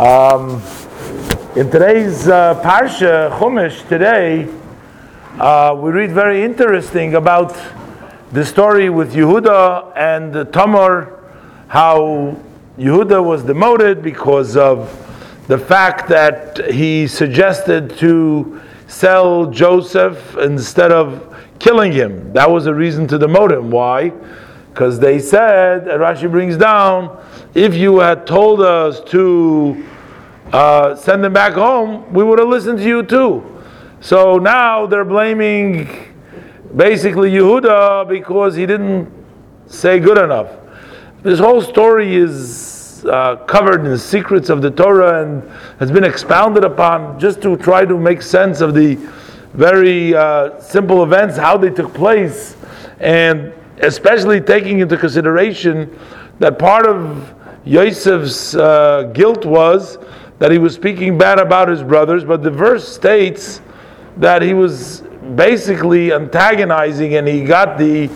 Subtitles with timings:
[0.00, 0.62] Um,
[1.56, 4.48] in today's uh, Parsha, Chumash, today,
[5.38, 7.54] uh, we read very interesting about
[8.32, 11.22] the story with Yehuda and Tamar,
[11.68, 12.34] how
[12.78, 14.88] Yehuda was demoted because of
[15.48, 22.32] the fact that he suggested to sell Joseph instead of killing him.
[22.32, 23.70] That was a reason to demote him.
[23.70, 24.14] Why?
[24.72, 27.22] Because they said, Rashi brings down,
[27.54, 29.84] if you had told us to
[30.52, 33.44] uh, send them back home, we would have listened to you too.
[34.00, 35.88] So now they're blaming
[36.74, 39.12] basically Yehuda because he didn't
[39.66, 40.48] say good enough.
[41.22, 45.42] This whole story is uh, covered in the secrets of the Torah and
[45.78, 48.94] has been expounded upon just to try to make sense of the
[49.54, 52.56] very uh, simple events, how they took place,
[53.00, 55.98] and especially taking into consideration
[56.38, 59.98] that part of Yosef's uh, guilt was
[60.38, 63.60] that he was speaking bad about his brothers, but the verse states
[64.16, 65.02] that he was
[65.34, 68.10] basically antagonizing and he got the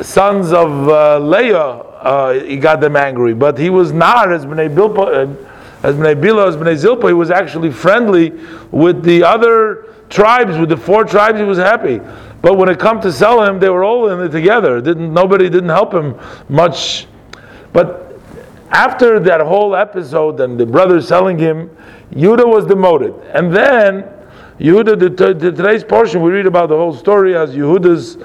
[0.00, 3.34] sons of uh, Leah, uh, he got them angry.
[3.34, 7.14] But he was not, as Bnei Bilpa, uh, as Bnei Bila, as Bnei Zilpa, he
[7.14, 8.30] was actually friendly
[8.70, 12.00] with the other tribes, with the four tribes, he was happy.
[12.40, 14.80] But when it come to sell him, they were all in it together.
[14.80, 17.06] Didn't nobody didn't help him much.
[17.72, 18.03] But
[18.74, 21.70] after that whole episode and the brothers selling him,
[22.10, 23.14] Yehuda was demoted.
[23.32, 24.02] And then
[24.58, 28.18] Yehuda, the, the, today's portion, we read about the whole story as Yehuda's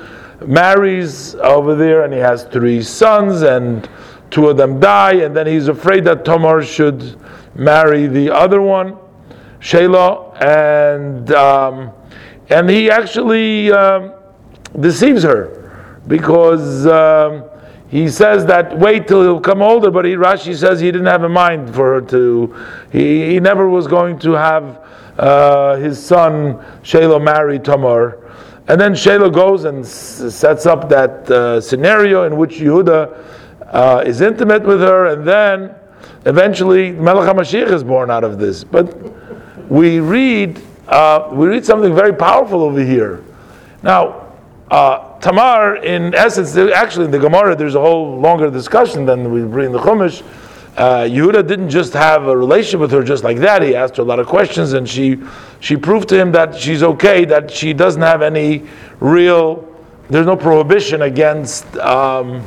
[0.45, 3.87] marries over there and he has three sons and
[4.31, 7.19] two of them die and then he's afraid that Tamar should
[7.55, 8.97] marry the other one,
[9.59, 11.91] Shelah, and um,
[12.49, 14.13] and he actually um,
[14.79, 17.48] deceives her because um,
[17.89, 21.23] he says that wait till he'll come older, but he, Rashi says he didn't have
[21.23, 22.55] a mind for her to,
[22.91, 24.85] he, he never was going to have
[25.17, 28.17] uh, his son Shelah marry Tamar.
[28.67, 33.25] And then Shelah goes and s- sets up that uh, scenario in which Yehuda
[33.73, 35.73] uh, is intimate with her, and then
[36.25, 38.63] eventually Melech HaMashiach is born out of this.
[38.63, 38.95] But
[39.69, 43.23] we read, uh, we read something very powerful over here.
[43.81, 44.35] Now,
[44.69, 49.41] uh, Tamar, in essence, actually in the Gemara, there's a whole longer discussion than we
[49.41, 50.23] bring in the Chumash.
[50.77, 53.61] Uh, Yehuda didn't just have a relationship with her just like that.
[53.61, 55.19] He asked her a lot of questions, and she
[55.59, 58.63] she proved to him that she's okay, that she doesn't have any
[59.01, 59.67] real.
[60.09, 61.75] There's no prohibition against.
[61.77, 62.45] Um,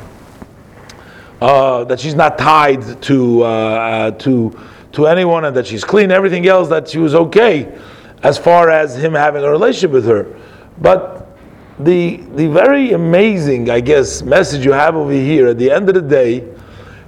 [1.42, 4.58] uh, that she's not tied to uh, uh, to
[4.92, 6.10] to anyone, and that she's clean.
[6.10, 7.76] Everything else, that she was okay,
[8.22, 10.34] as far as him having a relationship with her.
[10.80, 11.31] But
[11.78, 15.94] the the very amazing, I guess, message you have over here at the end of
[15.94, 16.40] the day,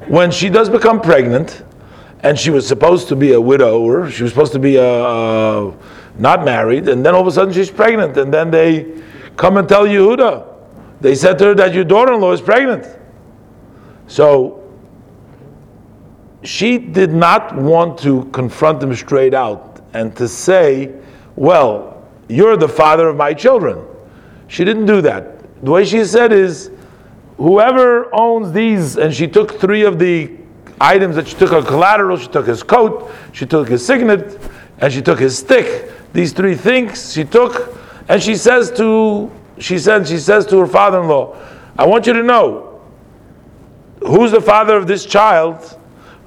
[0.08, 1.62] when she does become pregnant,
[2.20, 5.74] and she was supposed to be a widower, she was supposed to be a, a
[6.18, 9.02] not married, and then all of a sudden she's pregnant, and then they
[9.36, 10.46] come and tell Yehuda,
[11.00, 12.86] they said to her that your daughter-in-law is pregnant.
[14.06, 14.62] So
[16.42, 20.94] she did not want to confront him straight out and to say,
[21.36, 23.84] well, you're the father of my children.
[24.48, 25.62] She didn't do that.
[25.64, 26.70] The way she said is,
[27.36, 30.30] whoever owns these, and she took three of the
[30.80, 34.38] items that she took her collateral, she took his coat, she took his signet,
[34.78, 35.90] and she took his stick.
[36.12, 37.76] These three things she took,
[38.08, 41.36] and she says to she said she says to her father-in-law,
[41.78, 42.80] I want you to know
[44.00, 45.78] who's the father of this child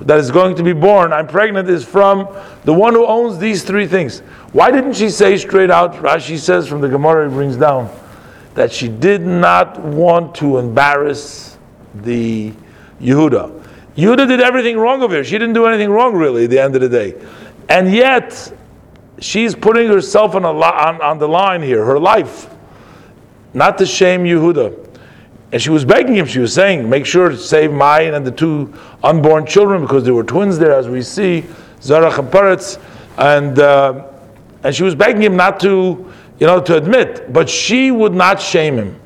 [0.02, 1.12] that is going to be born.
[1.12, 2.28] I'm pregnant is from
[2.64, 4.20] the one who owns these three things.
[4.52, 5.94] Why didn't she say straight out?
[5.96, 7.90] Rashi says from the Gemara, it brings down
[8.58, 11.60] that she did not want to embarrass
[11.94, 12.52] the
[13.00, 13.64] Yehuda.
[13.96, 15.24] Yehuda did everything wrong of her.
[15.24, 17.14] She didn't do anything wrong, really, at the end of the day.
[17.70, 18.52] And yet,
[19.20, 22.50] she's putting herself on, lo- on, on the line here, her life,
[23.54, 24.86] not to shame Yehuda.
[25.52, 28.32] And she was begging him, she was saying, make sure to save mine and the
[28.32, 28.74] two
[29.04, 31.46] unborn children because there were twins there, as we see,
[31.80, 32.80] Zarach and Paretz.
[33.20, 34.08] And, uh,
[34.64, 38.42] and she was begging him not to you know, to admit, but she would not
[38.42, 39.02] shame him.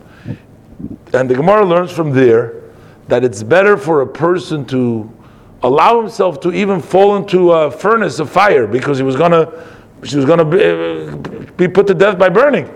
[1.14, 2.62] And the Gemara learns from there
[3.08, 5.12] that it's better for a person to
[5.64, 9.52] allow himself to even fall into a furnace of fire because he was gonna,
[10.04, 11.16] she was gonna be, uh,
[11.58, 12.70] be put to death by burning,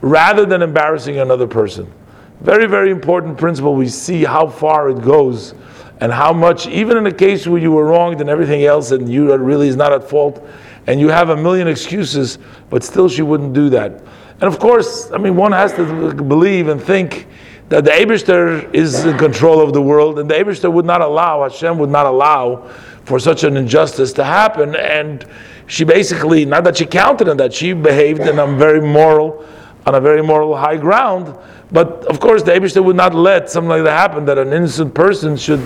[0.00, 1.92] rather than embarrassing another person.
[2.40, 3.74] Very, very important principle.
[3.74, 5.54] We see how far it goes
[6.00, 9.06] and how much, even in a case where you were wronged and everything else, and
[9.06, 10.46] you really is not at fault,
[10.90, 12.38] and you have a million excuses,
[12.68, 13.92] but still she wouldn't do that.
[13.92, 17.28] And of course, I mean, one has to believe and think
[17.68, 21.44] that the Abishter is in control of the world, and the Abishter would not allow,
[21.44, 22.68] Hashem would not allow
[23.04, 24.74] for such an injustice to happen.
[24.74, 25.24] And
[25.68, 29.46] she basically, not that she counted on that, she behaved in a very moral,
[29.86, 31.38] on a very moral high ground.
[31.70, 34.92] But of course, the Abishter would not let something like that happen, that an innocent
[34.92, 35.64] person should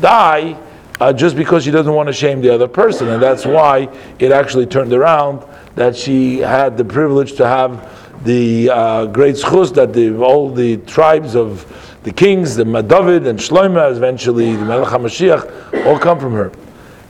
[0.00, 0.56] die
[1.02, 3.08] uh, just because she doesn't want to shame the other person.
[3.08, 3.88] And that's why
[4.20, 5.44] it actually turned around
[5.74, 10.76] that she had the privilege to have the uh, great schus that the, all the
[10.76, 11.66] tribes of
[12.04, 16.52] the kings, the David and Shlomo, eventually the Melech HaMashiach, all come from her.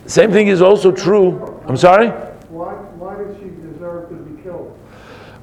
[0.06, 1.60] Same thing is also true.
[1.66, 2.08] I'm sorry?
[2.48, 4.74] Why, why did she deserve to be killed?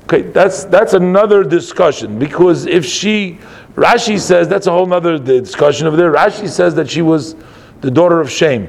[0.06, 3.38] Okay, that's that's another discussion because if she,
[3.76, 6.12] Rashi says that's a whole other discussion over there.
[6.12, 7.36] Rashi says that she was
[7.82, 8.68] the daughter of Shem,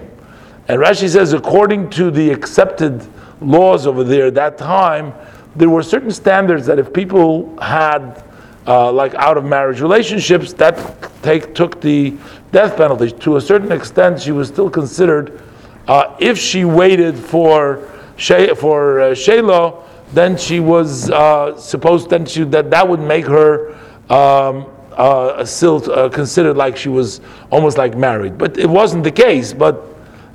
[0.69, 3.07] and Rashi says according to the accepted
[3.41, 5.13] laws over there at that time,
[5.57, 8.23] there were certain standards that if people had
[8.67, 10.77] uh, like out of marriage relationships, that
[11.23, 12.17] take, took the
[12.53, 13.11] death penalty.
[13.11, 15.43] To a certain extent, she was still considered,
[15.89, 19.83] uh, if she waited for she, for uh, Shelah,
[20.13, 23.73] then she was uh, supposed then she, that that would make her
[24.11, 24.67] um,
[25.01, 27.21] uh, still uh, considered like she was
[27.51, 28.37] almost like married.
[28.39, 29.53] But it wasn't the case.
[29.53, 29.75] But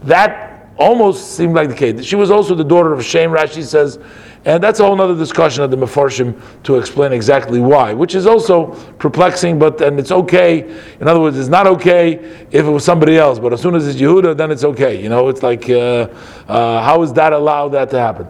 [0.04, 2.04] that almost seemed like the case.
[2.04, 3.32] She was also the daughter of Shem.
[3.32, 4.00] Rashi says
[4.46, 8.28] and that's a whole other discussion of the Mefarshim to explain exactly why, which is
[8.28, 8.68] also
[9.00, 10.60] perplexing, but and it's okay.
[11.00, 12.14] In other words, it's not okay
[12.52, 15.02] if it was somebody else, but as soon as it's Yehuda, then it's okay.
[15.02, 16.10] You know, it's like, uh,
[16.48, 18.28] uh, how is that allowed that to happen?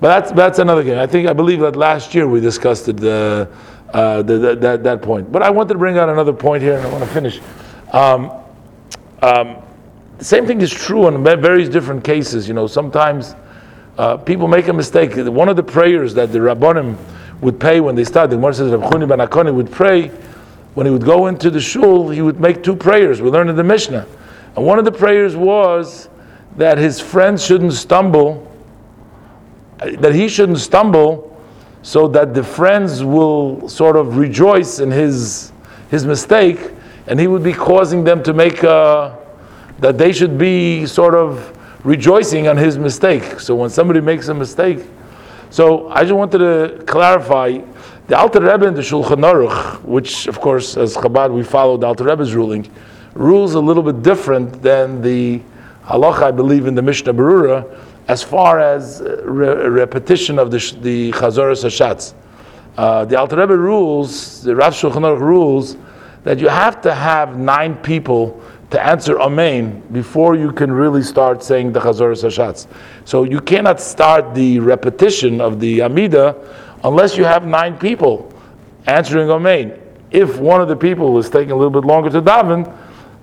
[0.00, 0.98] But that's, that's another thing.
[0.98, 3.02] I think, I believe that last year we discussed it,
[3.96, 5.30] uh, uh the, the, that, that point.
[5.32, 7.40] But I wanted to bring out another point here, and I want to finish.
[7.92, 8.30] Um,
[9.22, 9.56] um,
[10.18, 12.48] the same thing is true in various different cases.
[12.48, 13.34] You know, sometimes
[13.98, 15.12] uh, people make a mistake.
[15.16, 16.96] One of the prayers that the Rabbanim
[17.40, 20.08] would pay when they start, the Gemara says ben Hakanah would pray,
[20.74, 23.22] when he would go into the shul, he would make two prayers.
[23.22, 24.06] We learned in the Mishnah.
[24.56, 26.08] And one of the prayers was
[26.56, 28.50] that his friends shouldn't stumble,
[29.78, 31.25] that he shouldn't stumble,
[31.86, 35.52] so that the friends will sort of rejoice in his,
[35.88, 36.58] his mistake,
[37.06, 39.16] and he would be causing them to make a,
[39.78, 43.38] that they should be sort of rejoicing on his mistake.
[43.38, 44.84] So when somebody makes a mistake,
[45.50, 47.60] so I just wanted to clarify
[48.08, 51.86] the Alter Rebbe in the Shulchan Aruch, which of course as Chabad we follow the
[51.86, 52.68] Alter Rebbe's ruling,
[53.14, 55.40] rules a little bit different than the
[55.84, 57.62] halacha I believe in the Mishnah Berurah
[58.08, 62.14] as far as re- repetition of the the Chazoras Hashatz.
[62.76, 65.76] Uh, the Alter Rebbe rules, the Rav Shulchan Aruch rules
[66.24, 71.42] that you have to have nine people to answer Amen before you can really start
[71.42, 72.66] saying the Chazor Hashatz.
[73.04, 76.36] So you cannot start the repetition of the Amida
[76.84, 78.32] unless you have nine people
[78.86, 79.80] answering Amen.
[80.10, 82.72] If one of the people is taking a little bit longer to daven,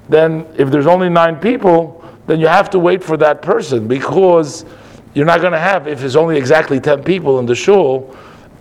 [0.10, 4.66] then if there's only nine people, then you have to wait for that person because
[5.14, 8.16] you're not going to have, if there's only exactly 10 people in the shul,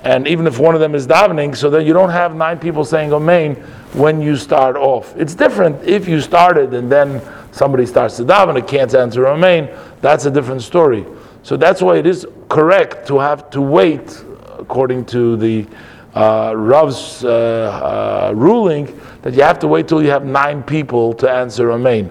[0.04, 2.84] and even if one of them is davening, so then you don't have nine people
[2.84, 3.54] saying Amen
[3.94, 5.14] when you start off.
[5.16, 7.22] It's different if you started and then
[7.52, 9.70] somebody starts to daven and can't answer Amen.
[10.00, 11.06] That's a different story.
[11.44, 14.24] So that's why it is correct to have to wait,
[14.58, 15.66] according to the
[16.14, 21.12] uh, Rav's uh, uh, ruling, that you have to wait till you have nine people
[21.14, 22.10] to answer Amen.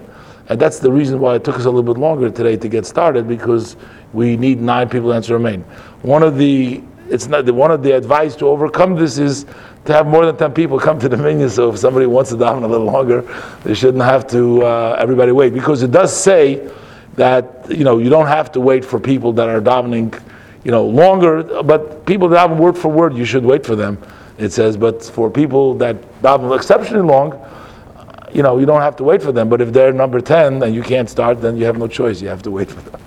[0.52, 2.84] And that's the reason why it took us a little bit longer today to get
[2.84, 3.74] started because
[4.12, 5.62] we need nine people to answer Amen.
[6.02, 9.46] One of the it's not the, one of the advice to overcome this is
[9.86, 11.48] to have more than 10 people come to the minyan.
[11.48, 13.22] So if somebody wants to daven a little longer,
[13.64, 16.70] they shouldn't have to uh, everybody wait because it does say
[17.14, 20.22] that you know you don't have to wait for people that are davening,
[20.64, 21.62] you know, longer.
[21.62, 23.96] But people that daven word for word, you should wait for them.
[24.36, 27.40] It says, but for people that daven exceptionally long,
[28.34, 29.48] you know, you don't have to wait for them.
[29.48, 32.20] But if they're number 10 and you can't start, then you have no choice.
[32.20, 33.00] You have to wait for them.